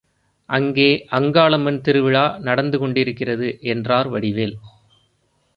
அங்கே 0.49 0.87
அங்காளம்மன் 1.11 1.77
திருவிழா 1.81 2.39
நடந்துகொண்டிருக்கிறது 2.39 3.49
என்றார் 3.65 4.09
வடிவேல். 4.09 4.55